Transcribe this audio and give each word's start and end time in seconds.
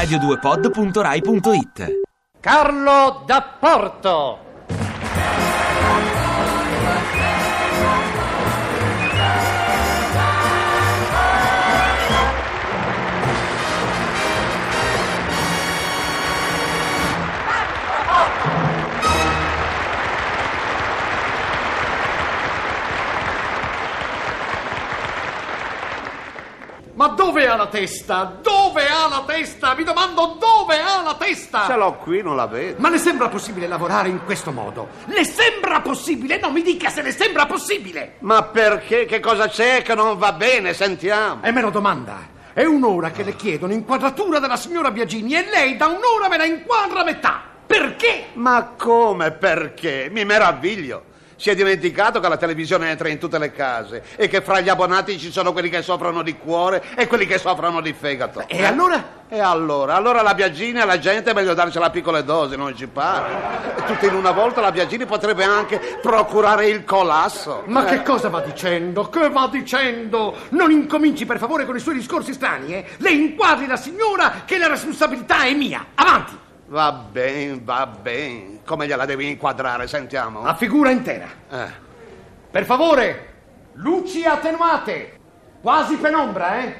radio2pod.rai.it 0.00 2.00
Carlo 2.40 3.22
D'Apporto. 3.26 4.38
Ma 26.94 27.08
dove 27.08 27.46
ha 27.46 27.56
la 27.56 27.66
testa? 27.66 28.38
Dove 28.42 28.59
ha 28.78 29.08
la 29.08 29.24
testa? 29.26 29.74
Vi 29.74 29.84
domando 29.84 30.38
dove 30.38 30.80
ha 30.80 31.02
la 31.02 31.14
testa? 31.14 31.66
Ce 31.66 31.76
l'ho 31.76 31.94
qui, 31.94 32.22
non 32.22 32.36
la 32.36 32.46
vedo. 32.46 32.80
Ma 32.80 32.88
le 32.90 32.98
sembra 32.98 33.28
possibile 33.28 33.66
lavorare 33.66 34.08
in 34.08 34.24
questo 34.24 34.52
modo? 34.52 34.88
Le 35.06 35.24
sembra 35.24 35.80
possibile? 35.80 36.38
Non 36.38 36.52
mi 36.52 36.62
dica 36.62 36.88
se 36.90 37.02
le 37.02 37.12
sembra 37.12 37.46
possibile! 37.46 38.16
Ma 38.20 38.42
perché? 38.42 39.04
Che 39.04 39.20
cosa 39.20 39.48
c'è 39.48 39.82
che 39.82 39.94
non 39.94 40.16
va 40.18 40.32
bene? 40.32 40.72
Sentiamo. 40.72 41.42
E 41.42 41.50
me 41.50 41.60
lo 41.60 41.70
domanda. 41.70 42.38
È 42.52 42.64
un'ora 42.64 43.10
che 43.10 43.22
le 43.22 43.36
chiedo 43.36 43.66
un'inquadratura 43.66 44.38
della 44.38 44.56
signora 44.56 44.90
Biagini 44.90 45.34
e 45.34 45.48
lei 45.48 45.76
da 45.76 45.86
un'ora 45.86 46.28
me 46.28 46.36
la 46.36 46.44
inquadra 46.44 47.00
a 47.00 47.04
metà. 47.04 47.42
Perché? 47.66 48.26
Ma 48.34 48.74
come 48.76 49.30
perché? 49.30 50.08
Mi 50.10 50.24
meraviglio. 50.24 51.04
Si 51.40 51.48
è 51.48 51.54
dimenticato 51.54 52.20
che 52.20 52.28
la 52.28 52.36
televisione 52.36 52.90
entra 52.90 53.08
in 53.08 53.18
tutte 53.18 53.38
le 53.38 53.50
case 53.50 54.02
e 54.16 54.28
che 54.28 54.42
fra 54.42 54.60
gli 54.60 54.68
abbonati 54.68 55.18
ci 55.18 55.32
sono 55.32 55.54
quelli 55.54 55.70
che 55.70 55.80
soffrono 55.80 56.20
di 56.20 56.36
cuore 56.36 56.84
e 56.94 57.06
quelli 57.06 57.24
che 57.24 57.38
soffrono 57.38 57.80
di 57.80 57.94
fegato. 57.94 58.44
E 58.46 58.62
allora? 58.62 59.22
E 59.26 59.40
allora? 59.40 59.94
Allora 59.94 60.20
la 60.20 60.34
Biagini 60.34 60.80
alla 60.80 60.98
gente 60.98 61.30
è 61.30 61.32
meglio 61.32 61.54
darcela 61.54 61.86
a 61.86 61.90
piccole 61.90 62.24
dosi, 62.24 62.58
non 62.58 62.76
ci 62.76 62.86
pare. 62.88 63.32
E 63.78 63.84
Tutto 63.86 64.04
in 64.04 64.16
una 64.16 64.32
volta 64.32 64.60
la 64.60 64.70
Biagini 64.70 65.06
potrebbe 65.06 65.44
anche 65.44 65.98
procurare 66.02 66.66
il 66.68 66.84
collasso. 66.84 67.62
Ma 67.68 67.84
che 67.84 68.02
cosa 68.02 68.28
va 68.28 68.40
dicendo? 68.40 69.08
Che 69.08 69.30
va 69.30 69.48
dicendo? 69.50 70.36
Non 70.50 70.70
incominci 70.70 71.24
per 71.24 71.38
favore 71.38 71.64
con 71.64 71.74
i 71.74 71.80
suoi 71.80 71.94
discorsi 71.94 72.34
strani, 72.34 72.74
eh? 72.74 72.84
Lei 72.98 73.18
inquadri 73.18 73.66
la 73.66 73.76
signora 73.76 74.42
che 74.44 74.58
la 74.58 74.68
responsabilità 74.68 75.44
è 75.44 75.54
mia. 75.54 75.86
Avanti! 75.94 76.48
Va 76.70 76.92
bene, 76.92 77.60
va 77.64 77.84
bene. 77.84 78.60
Come 78.64 78.86
gliela 78.86 79.04
devi 79.04 79.28
inquadrare? 79.28 79.88
Sentiamo. 79.88 80.44
La 80.44 80.54
figura 80.54 80.90
intera. 80.90 81.26
Eh. 81.50 81.66
Per 82.48 82.64
favore, 82.64 83.28
luci 83.74 84.24
attenuate. 84.24 85.18
Quasi 85.60 85.96
penombra, 85.96 86.62
eh? 86.62 86.74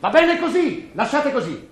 Va 0.00 0.10
bene 0.10 0.38
così, 0.38 0.90
lasciate 0.92 1.32
così. 1.32 1.66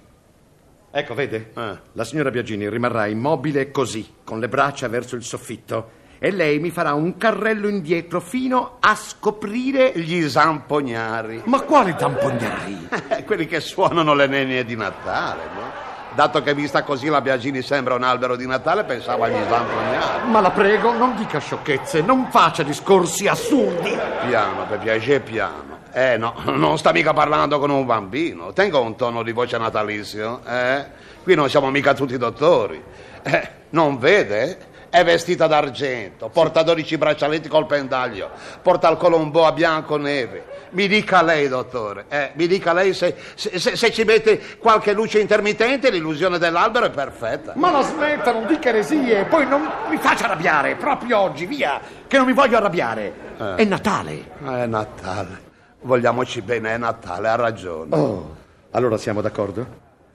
Ecco, 0.90 1.12
vede? 1.12 1.52
Eh. 1.54 1.78
La 1.92 2.04
signora 2.04 2.30
Biagini 2.30 2.66
rimarrà 2.70 3.04
immobile 3.06 3.70
così, 3.70 4.14
con 4.24 4.40
le 4.40 4.48
braccia 4.48 4.88
verso 4.88 5.14
il 5.14 5.22
soffitto. 5.22 6.02
E 6.18 6.30
lei 6.30 6.58
mi 6.60 6.70
farà 6.70 6.94
un 6.94 7.18
carrello 7.18 7.68
indietro 7.68 8.20
fino 8.20 8.78
a 8.80 8.94
scoprire... 8.94 9.92
Gli 9.96 10.26
zampognari. 10.26 11.42
Ma 11.44 11.60
quali 11.60 11.94
tampognai? 11.94 12.88
Eh, 13.08 13.24
Quelli 13.24 13.46
che 13.46 13.60
suonano 13.60 14.14
le 14.14 14.26
nenie 14.28 14.64
di 14.64 14.76
Natale, 14.76 15.42
no? 15.54 15.92
Dato 16.14 16.42
che 16.42 16.54
vista 16.54 16.84
così 16.84 17.08
la 17.08 17.20
Biagini 17.20 17.60
sembra 17.60 17.94
un 17.94 18.04
albero 18.04 18.36
di 18.36 18.46
Natale, 18.46 18.84
pensavo 18.84 19.24
agli 19.24 19.34
zampognari. 19.48 20.30
Ma 20.30 20.40
la 20.40 20.52
prego, 20.52 20.92
non 20.92 21.16
dica 21.16 21.40
sciocchezze, 21.40 22.02
non 22.02 22.28
faccia 22.30 22.62
discorsi 22.62 23.26
assurdi. 23.26 23.98
Piano, 24.24 24.64
per 24.68 24.78
piacere, 24.78 25.18
piano. 25.18 25.78
Eh 25.92 26.16
no, 26.16 26.34
non 26.54 26.78
sta 26.78 26.92
mica 26.92 27.12
parlando 27.12 27.58
con 27.58 27.70
un 27.70 27.84
bambino. 27.84 28.52
Tenga 28.52 28.78
un 28.78 28.94
tono 28.94 29.24
di 29.24 29.32
voce 29.32 29.58
natalizio, 29.58 30.40
eh? 30.46 30.86
Qui 31.24 31.34
non 31.34 31.48
siamo 31.48 31.68
mica 31.70 31.94
tutti 31.94 32.16
dottori. 32.16 32.80
Eh, 33.22 33.48
non 33.70 33.98
vede? 33.98 34.72
È 34.94 35.02
vestita 35.02 35.48
d'argento, 35.48 36.28
porta 36.28 36.62
12 36.62 36.96
braccialetti 36.98 37.48
col 37.48 37.66
pendaglio, 37.66 38.30
porta 38.62 38.88
il 38.88 38.96
colombo 38.96 39.44
a 39.44 39.50
bianco 39.50 39.96
neve. 39.96 40.44
Mi 40.70 40.86
dica 40.86 41.20
lei, 41.20 41.48
dottore, 41.48 42.04
eh, 42.08 42.30
mi 42.34 42.46
dica 42.46 42.72
lei 42.72 42.94
se, 42.94 43.16
se- 43.34 43.58
se- 43.58 43.74
se 43.74 43.90
ci 43.90 44.04
mette 44.04 44.56
qualche 44.56 44.92
luce 44.92 45.18
intermittente 45.18 45.90
l'illusione 45.90 46.38
dell'albero 46.38 46.86
è 46.86 46.90
perfetta. 46.90 47.54
Ma 47.56 47.72
la 47.72 47.82
smetta, 47.82 48.30
non 48.30 48.46
dica 48.46 48.68
eresie, 48.68 49.24
poi 49.24 49.48
non 49.48 49.68
mi 49.88 49.96
faccia 49.96 50.26
arrabbiare, 50.26 50.76
proprio 50.76 51.18
oggi, 51.18 51.44
via, 51.46 51.80
che 52.06 52.16
non 52.16 52.26
mi 52.26 52.32
voglio 52.32 52.58
arrabbiare. 52.58 53.12
Eh. 53.36 53.54
È 53.56 53.64
Natale. 53.64 54.30
È 54.44 54.66
Natale. 54.66 55.40
Vogliamoci 55.80 56.40
bene, 56.40 56.72
è 56.72 56.76
Natale, 56.78 57.28
ha 57.30 57.34
ragione. 57.34 57.96
Oh, 57.96 58.36
allora 58.70 58.96
siamo 58.96 59.20
d'accordo? 59.20 59.66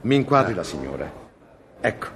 Mi 0.03 0.15
inquadri 0.15 0.53
la 0.53 0.63
signora. 0.63 1.11
Ecco, 1.81 2.07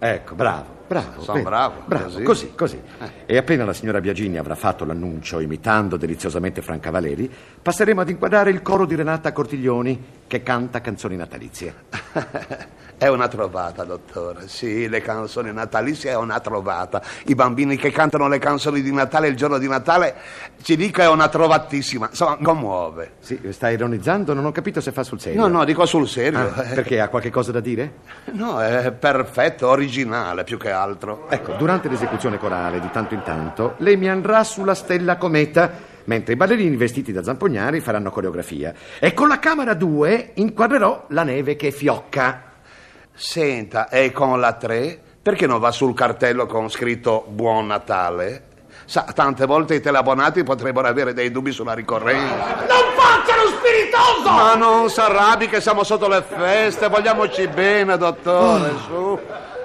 ecco, 0.00 0.34
bravo, 0.34 0.77
bravo. 0.88 1.22
Sono 1.22 1.42
bravo, 1.42 1.82
Bravo, 1.84 2.04
così. 2.04 2.22
così, 2.22 2.52
così. 2.54 2.82
E 3.26 3.36
appena 3.36 3.64
la 3.64 3.72
signora 3.72 4.00
Biagini 4.00 4.38
avrà 4.38 4.54
fatto 4.56 4.84
l'annuncio 4.84 5.38
imitando 5.38 5.96
deliziosamente 5.96 6.62
Franca 6.62 6.90
Valeri, 6.90 7.30
passeremo 7.62 8.00
ad 8.00 8.08
inquadrare 8.08 8.50
il 8.50 8.62
coro 8.62 8.86
di 8.86 8.94
Renata 8.96 9.32
Cortiglioni 9.32 10.16
che 10.26 10.42
canta 10.42 10.80
canzoni 10.80 11.16
natalizie. 11.16 11.74
È 12.98 13.06
una 13.06 13.28
trovata, 13.28 13.84
dottore. 13.84 14.48
Sì, 14.48 14.88
le 14.88 15.00
canzoni 15.00 15.52
natalizie 15.52 16.10
è 16.10 16.16
una 16.16 16.40
trovata. 16.40 17.00
I 17.26 17.36
bambini 17.36 17.76
che 17.76 17.92
cantano 17.92 18.26
le 18.26 18.40
canzoni 18.40 18.82
di 18.82 18.92
Natale 18.92 19.28
il 19.28 19.36
giorno 19.36 19.58
di 19.58 19.68
Natale, 19.68 20.16
ci 20.62 20.74
dico, 20.74 21.00
è 21.00 21.08
una 21.08 21.28
trovatissima. 21.28 22.08
Insomma, 22.10 22.36
commuove. 22.42 23.12
Sì, 23.20 23.38
sta 23.50 23.70
ironizzando? 23.70 24.34
Non 24.34 24.46
ho 24.46 24.50
capito 24.50 24.80
se 24.80 24.90
fa 24.90 25.04
sul 25.04 25.20
serio. 25.20 25.40
No, 25.40 25.46
no, 25.46 25.64
dico 25.64 25.86
sul 25.86 26.08
serio. 26.08 26.40
Ah, 26.40 26.62
perché 26.74 27.00
ha 27.00 27.06
qualche 27.06 27.30
cosa 27.30 27.52
da 27.52 27.60
dire? 27.60 27.92
No, 28.32 28.60
è 28.60 28.90
perfetto, 28.90 29.68
originale 29.68 30.42
più 30.42 30.58
che 30.58 30.70
altro. 30.72 30.77
Ecco, 31.28 31.52
durante 31.54 31.88
l'esecuzione 31.88 32.38
corale, 32.38 32.78
di 32.80 32.90
tanto 32.90 33.14
in 33.14 33.22
tanto, 33.22 33.74
lei 33.78 33.96
mi 33.96 34.08
andrà 34.08 34.44
sulla 34.44 34.74
stella 34.74 35.16
cometa, 35.16 35.70
mentre 36.04 36.34
i 36.34 36.36
ballerini 36.36 36.76
vestiti 36.76 37.12
da 37.12 37.22
zampognari 37.22 37.80
faranno 37.80 38.10
coreografia. 38.10 38.72
E 39.00 39.12
con 39.12 39.26
la 39.28 39.38
camera 39.38 39.74
2 39.74 40.32
inquadrerò 40.34 41.06
la 41.08 41.24
neve 41.24 41.56
che 41.56 41.70
fiocca. 41.72 42.44
Senta, 43.12 43.88
e 43.88 44.12
con 44.12 44.38
la 44.38 44.52
3, 44.52 45.00
perché 45.20 45.46
non 45.46 45.58
va 45.58 45.72
sul 45.72 45.94
cartello 45.94 46.46
con 46.46 46.70
scritto 46.70 47.24
Buon 47.28 47.66
Natale? 47.66 48.44
Sa, 48.84 49.02
tante 49.12 49.44
volte 49.44 49.74
i 49.74 49.80
teleabonati 49.80 50.44
potrebbero 50.44 50.86
avere 50.86 51.12
dei 51.12 51.30
dubbi 51.30 51.50
sulla 51.50 51.74
ricorrenza. 51.74 52.54
Non 52.54 52.94
faccia 52.96 53.36
lo 53.36 53.48
spiritoso! 53.58 54.30
Ma 54.30 54.54
non 54.54 54.88
s'arrabbi 54.88 55.48
che 55.48 55.60
siamo 55.60 55.82
sotto 55.82 56.08
le 56.08 56.22
feste, 56.22 56.88
vogliamoci 56.88 57.48
bene, 57.48 57.98
dottore, 57.98 58.72
su. 58.86 59.18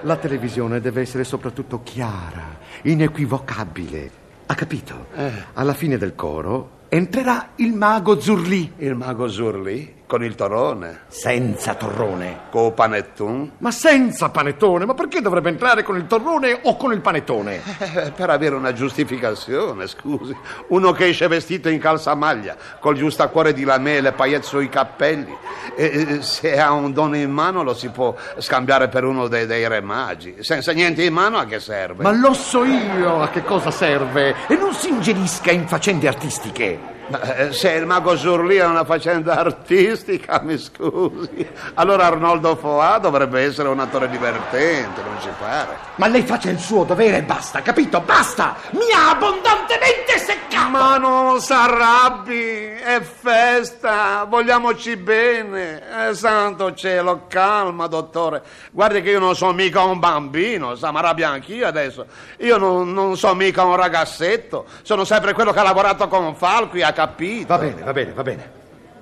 La 0.03 0.18
televisione 0.18 0.81
deve 0.81 1.00
essere 1.00 1.24
soprattutto 1.24 1.81
chiara, 1.81 2.58
inequivocabile. 2.81 4.12
Ha 4.47 4.53
capito? 4.53 5.08
Alla 5.53 5.74
fine 5.74 5.97
del 5.97 6.14
coro 6.14 6.81
entrerà 6.90 7.52
il 7.56 7.74
mago 7.74 8.19
Zurlì, 8.19 8.74
Il 8.78 8.96
mago 8.96 9.30
Zurli 9.30 10.02
con 10.13 10.24
il 10.24 10.35
torone, 10.35 11.00
senza 11.07 11.74
torrone. 11.74 12.41
con 12.51 12.75
panettone, 12.75 13.53
Ma 13.57 13.72
senza 13.72 14.29
panettone? 14.29 14.85
Ma 14.85 14.94
perché 14.94 15.22
dovrebbe 15.22 15.50
entrare 15.50 15.81
con 15.81 15.97
il 15.97 16.06
torrone 16.06 16.59
o 16.62 16.78
con 16.78 16.94
il 16.94 17.01
panettone? 17.01 17.62
Eh, 17.79 18.12
per 18.12 18.29
avere 18.29 18.53
una 18.53 18.74
giustificazione, 18.74 19.88
scusi. 19.88 20.35
Uno 20.68 20.91
che 20.91 21.07
esce 21.07 21.28
vestito 21.28 21.68
in 21.68 21.79
calzamaglia, 21.79 22.56
col 22.79 22.96
giustacuore 22.96 23.53
di 23.53 23.63
lamele, 23.63 24.12
paillette 24.12 24.46
sui 24.46 24.69
cappelli, 24.69 25.35
e, 25.75 26.06
e, 26.07 26.22
se 26.22 26.59
ha 26.59 26.72
un 26.72 26.94
dono 26.94 27.16
in 27.16 27.31
mano 27.31 27.63
lo 27.63 27.74
si 27.74 27.90
può 27.90 28.13
scambiare 28.38 28.90
per 28.90 29.06
uno 29.06 29.28
dei, 29.28 29.47
dei 29.47 29.68
re 29.68 29.81
magi. 29.81 30.35
Senza 30.41 30.74
niente 30.74 31.03
in 31.03 31.13
mano 31.13 31.38
a 31.38 31.45
che 31.45 31.59
serve? 31.59 32.03
Ma 32.03 32.12
lo 32.12 32.34
so 32.34 32.63
io 32.63 33.19
a 33.19 33.30
che 33.30 33.44
cosa 33.44 33.72
serve 33.72 34.35
e 34.47 34.56
non 34.56 34.74
si 34.75 34.90
ingerisca 34.90 35.50
in 35.50 35.68
faccende 35.68 36.07
artistiche. 36.07 37.01
Ma, 37.08 37.36
eh, 37.36 37.52
se 37.52 37.72
il 37.72 37.86
mago 37.86 38.16
Zurli 38.16 38.56
è 38.56 38.66
una 38.66 38.86
faccenda 38.86 39.38
artistica, 39.38 40.39
mi 40.42 40.57
scusi. 40.57 41.48
Allora 41.74 42.06
Arnoldo 42.06 42.56
Foà 42.56 42.98
dovrebbe 42.98 43.42
essere 43.42 43.68
un 43.68 43.80
attore 43.80 44.10
divertente, 44.10 45.01
non 45.01 45.19
ci 45.19 45.30
pare. 45.38 45.78
Ma 45.95 46.07
lei 46.07 46.24
faccia 46.24 46.50
il 46.50 46.60
suo 46.60 46.86
dovere 46.86 47.18
e 47.18 47.24
basta, 47.24 47.62
capito? 47.62 48.00
Basta! 48.00 48.56
Mi 48.72 48.89
ha 48.95 49.10
abbondantemente 49.12 50.18
seccato! 50.18 50.69
Ma 50.69 50.98
non 50.98 51.39
s'arrabbi, 51.42 52.69
è 52.83 53.01
festa, 53.01 54.25
vogliamoci 54.28 54.95
bene. 54.95 56.07
Eh, 56.07 56.13
santo 56.13 56.74
cielo, 56.74 57.25
calma, 57.28 57.88
dottore. 57.88 58.42
Guardi 58.72 59.01
che 59.01 59.12
io 59.12 59.19
non 59.19 59.36
sono 59.36 59.51
mica 59.51 59.81
un 59.81 60.00
bambino, 60.00 60.75
sa, 60.75 60.92
ma 60.92 61.00
arrabbio 61.00 61.28
anch'io 61.28 61.68
adesso. 61.68 62.06
Io 62.38 62.57
non, 62.57 62.94
non 62.94 63.18
sono 63.18 63.33
mica 63.36 63.63
un 63.63 63.75
ragazzetto, 63.75 64.66
sono 64.83 65.04
sempre 65.04 65.33
quello 65.33 65.51
che 65.51 65.60
ha 65.60 65.63
lavorato 65.63 66.07
con 66.07 66.33
Falqui, 66.36 66.81
ha 66.81 66.93
capito? 66.94 67.48
Va 67.48 67.57
bene, 67.57 67.81
va 67.84 67.92
bene, 67.92 68.13
va 68.13 68.22
bene. 68.24 68.51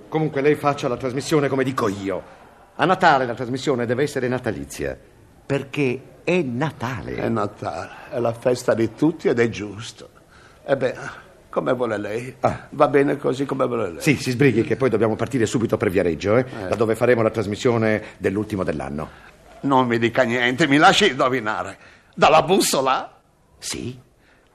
Comunque 0.10 0.42
lei 0.42 0.56
faccia 0.56 0.88
la 0.88 0.98
trasmissione 0.98 1.48
come 1.48 1.64
dico 1.64 1.88
io. 1.88 2.40
A 2.76 2.86
Natale 2.86 3.26
la 3.26 3.34
trasmissione 3.34 3.86
deve 3.86 4.04
essere 4.04 4.28
natalizia, 4.28 4.98
perché 5.46 6.02
è 6.24 6.42
Natale. 6.42 7.16
È 7.16 7.30
Natale, 7.30 7.92
è 8.12 8.20
la 8.20 8.34
festa 8.34 8.74
di 8.74 8.94
tutti 8.94 9.28
ed 9.28 9.40
è 9.40 9.50
giusto. 9.50 10.10
E 10.66 10.76
beh, 10.76 10.96
come 11.50 11.74
vuole 11.74 11.98
lei. 11.98 12.36
Ah. 12.40 12.68
Va 12.70 12.88
bene 12.88 13.18
così 13.18 13.46
come 13.46 13.68
vuole 13.68 13.92
lei. 13.92 14.02
Sì, 14.02 14.16
si 14.16 14.32
sbrighi 14.32 14.64
che 14.64 14.78
poi 14.78 14.90
dobbiamo 14.90 15.16
partire 15.16 15.46
subito 15.46 15.78
per 15.78 15.90
Viareggio, 15.90 16.38
eh, 16.38 16.46
da 16.70 16.76
dove 16.76 16.96
faremo 16.96 17.22
la 17.22 17.30
trasmissione 17.30 18.04
dell'ultimo 18.18 18.64
dell'anno. 18.64 19.10
Non 19.62 19.86
mi 19.86 20.00
dica 20.00 20.24
niente, 20.24 20.68
mi 20.68 20.78
lasci 20.78 21.10
indovinare. 21.10 21.78
Dalla 22.16 22.42
bussola? 22.42 23.20
Sì? 23.60 24.00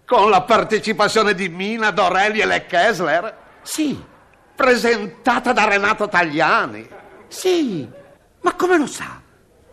Con 0.07 0.31
la 0.31 0.43
partecipazione 0.43 1.35
di 1.35 1.49
Mina, 1.49 1.91
Dorelli 1.91 2.39
e 2.41 2.47
Le 2.47 2.65
Kessler? 2.67 3.37
Sì, 3.63 4.01
Presentata 4.55 5.53
da 5.53 5.67
Renato 5.69 6.09
Tagliani? 6.09 6.89
sì. 7.29 7.87
Ma 8.41 8.55
come 8.55 8.79
lo 8.79 8.87
sa? 8.87 9.21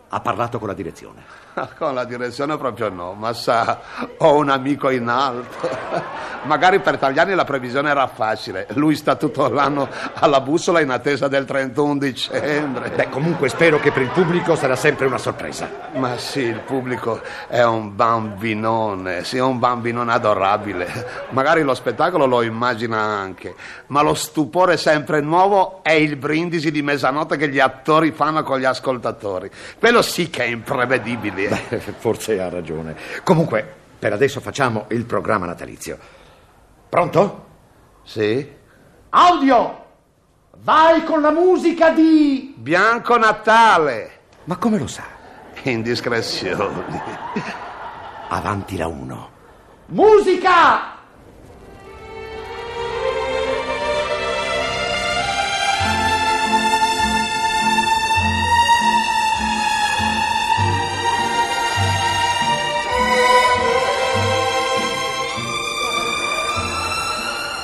Ha 0.09 0.19
parlato 0.19 0.57
con 0.57 0.67
la 0.67 0.73
direzione. 0.73 1.23
Con 1.77 1.93
la 1.93 2.03
direzione 2.03 2.57
proprio 2.57 2.89
no, 2.89 3.13
ma 3.13 3.33
sa, 3.33 3.79
ho 4.17 4.35
un 4.35 4.49
amico 4.49 4.89
in 4.89 5.07
alto. 5.07 5.69
Magari 6.43 6.79
per 6.79 6.97
Tagliani 6.97 7.35
la 7.35 7.45
previsione 7.45 7.89
era 7.89 8.07
facile. 8.07 8.67
Lui 8.71 8.95
sta 8.95 9.15
tutto 9.15 9.47
l'anno 9.47 9.87
alla 10.15 10.41
bussola 10.41 10.81
in 10.81 10.89
attesa 10.89 11.27
del 11.29 11.45
31 11.45 11.97
dicembre. 11.97 12.89
Beh, 12.89 13.09
comunque 13.09 13.47
spero 13.47 13.79
che 13.79 13.91
per 13.91 14.01
il 14.01 14.09
pubblico 14.09 14.55
sarà 14.55 14.75
sempre 14.75 15.05
una 15.05 15.17
sorpresa. 15.17 15.69
Ma 15.93 16.17
sì, 16.17 16.41
il 16.41 16.59
pubblico 16.59 17.21
è 17.47 17.63
un 17.63 17.95
bambinone, 17.95 19.23
sì, 19.23 19.37
è 19.37 19.41
un 19.41 19.57
bambinone 19.57 20.11
adorabile. 20.11 21.27
Magari 21.29 21.61
lo 21.61 21.75
spettacolo 21.75 22.25
lo 22.25 22.41
immagina 22.41 22.97
anche, 22.97 23.55
ma 23.87 24.01
lo 24.01 24.13
stupore 24.13 24.75
sempre 24.75 25.21
nuovo 25.21 25.79
è 25.81 25.91
il 25.91 26.17
brindisi 26.17 26.71
di 26.71 26.81
mezzanotte 26.81 27.37
che 27.37 27.47
gli 27.47 27.59
attori 27.59 28.11
fanno 28.11 28.43
con 28.43 28.59
gli 28.59 28.65
ascoltatori. 28.65 29.49
Quello 29.79 30.01
sì 30.01 30.29
che 30.29 30.43
è 30.43 30.47
imprevedibile. 30.47 31.42
Beh, 31.47 31.79
forse 31.97 32.39
ha 32.39 32.49
ragione. 32.49 32.95
Comunque, 33.23 33.65
per 33.99 34.13
adesso 34.13 34.39
facciamo 34.39 34.85
il 34.89 35.05
programma 35.05 35.45
natalizio. 35.45 35.97
Pronto? 36.89 37.45
Sì? 38.03 38.51
Audio! 39.09 39.81
Vai 40.57 41.03
con 41.03 41.21
la 41.21 41.31
musica 41.31 41.89
di... 41.89 42.53
Bianco 42.57 43.17
Natale! 43.17 44.11
Ma 44.45 44.57
come 44.57 44.77
lo 44.77 44.87
sa? 44.87 45.03
Indiscrezioni. 45.63 47.01
Avanti 48.29 48.77
la 48.77 48.87
1. 48.87 49.29
Musica! 49.87 50.92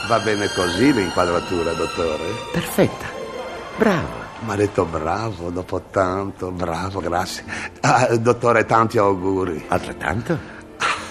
Va 0.10 0.18
bene 0.22 0.50
così 0.50 0.92
l'inquadratura, 0.92 1.72
dottore? 1.74 2.24
Perfetta. 2.52 3.06
Bravo. 3.78 4.18
Mi 4.40 4.52
ha 4.54 4.56
detto 4.56 4.84
bravo 4.86 5.52
dopo 5.52 5.84
tanto, 5.92 6.50
bravo, 6.50 7.00
grazie. 7.00 7.44
Ah, 7.82 8.08
dottore, 8.18 8.66
tanti 8.66 8.98
auguri. 8.98 9.64
Altrettanto? 9.68 10.58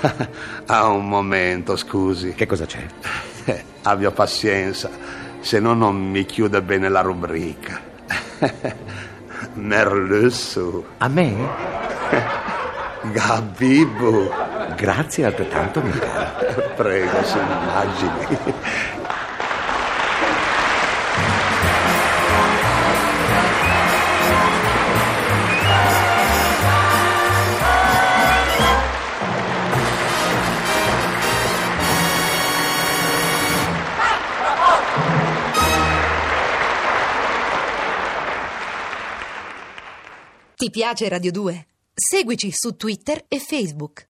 Ah, 0.67 0.87
un 0.89 1.09
momento, 1.09 1.77
scusi. 1.77 2.33
Che 2.35 2.47
cosa 2.47 2.67
c'è? 2.67 2.85
Eh, 3.45 3.65
Abbia 3.83 4.11
pazienza, 4.11 4.91
se 5.41 5.59
no 5.61 5.75
non 5.75 5.97
mi 5.97 6.25
chiude 6.27 6.61
bene 6.63 6.89
la 6.89 7.01
rubrica. 7.01 7.81
Merlussu, 9.55 10.85
A 10.99 11.09
me? 11.09 11.35
Gabibu, 13.13 14.31
Grazie 14.79 15.25
altrettanto, 15.25 15.83
mio 15.83 15.99
caro. 15.99 16.71
prego, 16.77 17.25
si 17.25 17.37
immagini. 17.37 18.27
Ti 40.55 40.71
piace 40.71 41.09
Radio 41.09 41.33
2? 41.33 41.67
Seguici 41.95 42.53
su 42.53 42.77
Twitter 42.77 43.25
e 43.27 43.41
Facebook. 43.41 44.07